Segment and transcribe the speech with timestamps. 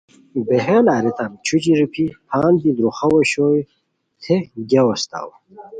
[0.47, 3.61] بہیل ارتام چھو چی روپھی پھان دی درُوخاؤ اوشوئے
[4.21, 5.29] تھے تو گیاؤ استاؤ